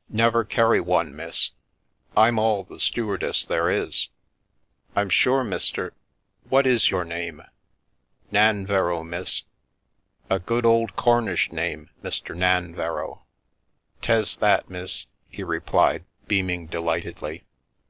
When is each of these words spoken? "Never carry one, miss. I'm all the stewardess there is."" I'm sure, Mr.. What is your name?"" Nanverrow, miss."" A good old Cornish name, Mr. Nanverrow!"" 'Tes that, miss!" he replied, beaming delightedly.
"Never 0.24 0.42
carry 0.42 0.80
one, 0.80 1.14
miss. 1.14 1.50
I'm 2.16 2.38
all 2.38 2.64
the 2.64 2.80
stewardess 2.80 3.44
there 3.44 3.70
is."" 3.70 4.08
I'm 4.96 5.10
sure, 5.10 5.44
Mr.. 5.44 5.90
What 6.48 6.66
is 6.66 6.88
your 6.88 7.04
name?"" 7.04 7.42
Nanverrow, 8.32 9.04
miss."" 9.06 9.42
A 10.30 10.38
good 10.38 10.64
old 10.64 10.96
Cornish 10.96 11.52
name, 11.52 11.90
Mr. 12.02 12.34
Nanverrow!"" 12.34 13.20
'Tes 14.00 14.34
that, 14.38 14.70
miss!" 14.70 15.08
he 15.28 15.44
replied, 15.44 16.06
beaming 16.26 16.68
delightedly. 16.68 17.44